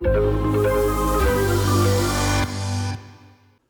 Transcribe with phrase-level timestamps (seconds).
[0.00, 0.23] you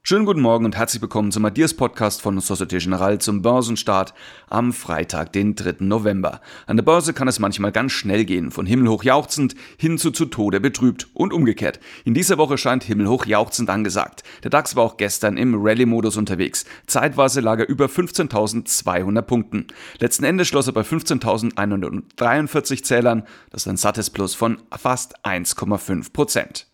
[0.07, 4.13] Schönen guten Morgen und herzlich willkommen zum Adias Podcast von Societe Generale zum Börsenstart
[4.51, 5.77] am Freitag, den 3.
[5.79, 6.43] November.
[6.67, 10.27] An der Börse kann es manchmal ganz schnell gehen, von himmelhoch jauchzend hin zu zu
[10.27, 11.81] Tode betrübt und umgekehrt.
[12.05, 14.25] In dieser Woche scheint himmelhoch jauchzend angesagt.
[14.43, 16.67] Der DAX war auch gestern im Rallye-Modus unterwegs.
[16.87, 19.69] Zeitweise lag er über 15.200 Punkten.
[20.01, 26.13] Letzten Endes schloss er bei 15.143 Zählern, das ist ein sattes Plus von fast 1,5
[26.13, 26.67] Prozent.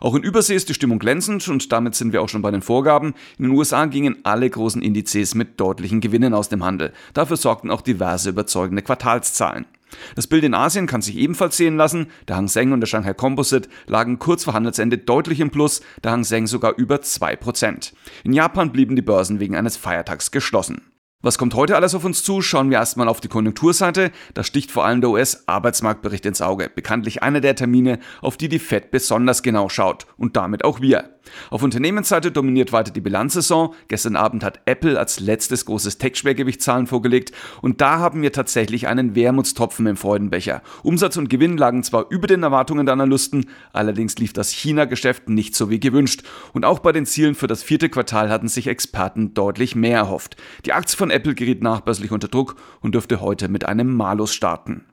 [0.00, 2.62] Auch in Übersee ist die Stimmung glänzend und damit sind wir auch schon bei den
[2.62, 3.14] Vorgaben.
[3.38, 6.92] In den USA gingen alle großen Indizes mit deutlichen Gewinnen aus dem Handel.
[7.14, 9.66] Dafür sorgten auch diverse überzeugende Quartalszahlen.
[10.14, 12.06] Das Bild in Asien kann sich ebenfalls sehen lassen.
[12.28, 16.12] Der Hang Seng und der Shanghai Composite lagen kurz vor Handelsende deutlich im Plus, der
[16.12, 17.92] Hang Seng sogar über 2%.
[18.24, 20.82] In Japan blieben die Börsen wegen eines Feiertags geschlossen.
[21.22, 22.40] Was kommt heute alles auf uns zu?
[22.40, 24.10] Schauen wir erstmal auf die Konjunkturseite.
[24.32, 26.70] Da sticht vor allem der US-Arbeitsmarktbericht ins Auge.
[26.74, 30.06] Bekanntlich einer der Termine, auf die die Fed besonders genau schaut.
[30.16, 31.19] Und damit auch wir.
[31.50, 33.74] Auf Unternehmensseite dominiert weiter die Bilanzsaison.
[33.88, 37.32] Gestern Abend hat Apple als letztes großes Tech-Schwergewicht Zahlen vorgelegt.
[37.62, 40.62] Und da haben wir tatsächlich einen Wermutstropfen im Freudenbecher.
[40.82, 45.54] Umsatz und Gewinn lagen zwar über den Erwartungen der Analysten, allerdings lief das China-Geschäft nicht
[45.54, 46.22] so wie gewünscht.
[46.52, 50.36] Und auch bei den Zielen für das vierte Quartal hatten sich Experten deutlich mehr erhofft.
[50.64, 54.84] Die Aktie von Apple geriet nachbörslich unter Druck und dürfte heute mit einem Malus starten.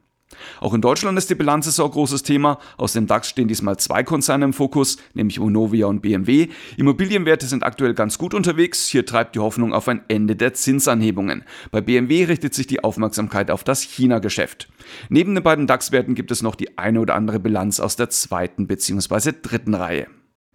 [0.60, 2.60] Auch in Deutschland ist die Bilanzsaison großes Thema.
[2.78, 6.50] Aus dem DAX stehen diesmal zwei Konzerne im Fokus, nämlich Vonovia und BMW.
[6.78, 8.88] Immobilienwerte sind aktuell ganz gut unterwegs.
[8.88, 11.44] Hier treibt die Hoffnung auf ein Ende der Zinsanhebungen.
[11.72, 14.68] Bei BMW richtet sich die Aufmerksamkeit auf das China-Geschäft.
[15.10, 18.68] Neben den beiden DAX-Werten gibt es noch die eine oder andere Bilanz aus der zweiten
[18.68, 19.34] bzw.
[19.42, 20.08] dritten Reihe.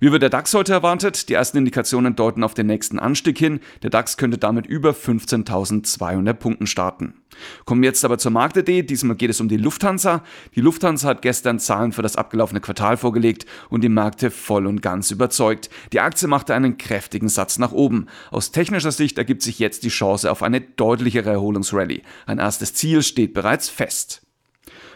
[0.03, 1.29] Wie wird der DAX heute erwartet?
[1.29, 3.61] Die ersten Indikationen deuten auf den nächsten Anstieg hin.
[3.85, 7.15] Der DAX könnte damit über 15.200 Punkten starten.
[7.67, 8.83] Kommen wir jetzt aber zur Markt.de.
[8.83, 10.25] Diesmal geht es um die Lufthansa.
[10.57, 14.83] Die Lufthansa hat gestern Zahlen für das abgelaufene Quartal vorgelegt und die Märkte voll und
[14.83, 15.71] ganz überzeugt.
[15.93, 18.07] Die Aktie machte einen kräftigen Satz nach oben.
[18.33, 22.03] Aus technischer Sicht ergibt sich jetzt die Chance auf eine deutlichere Erholungsrallye.
[22.27, 24.23] Ein erstes Ziel steht bereits fest.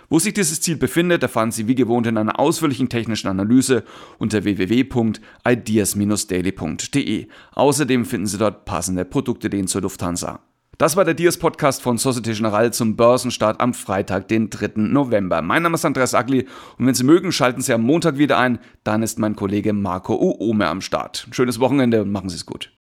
[0.09, 3.83] Wo sich dieses Ziel befindet, erfahren Sie wie gewohnt in einer ausführlichen technischen Analyse
[4.19, 7.27] unter www.ideas-daily.de.
[7.53, 10.39] Außerdem finden Sie dort passende Produktideen zur Lufthansa.
[10.79, 14.73] Das war der Dias Podcast von Societe Generale zum Börsenstart am Freitag, den 3.
[14.77, 15.41] November.
[15.41, 16.47] Mein Name ist Andreas Agli
[16.77, 18.59] und wenn Sie mögen, schalten Sie am Montag wieder ein.
[18.85, 21.29] Dann ist mein Kollege Marco Uome am Start.
[21.31, 22.77] Schönes Wochenende und machen Sie es gut.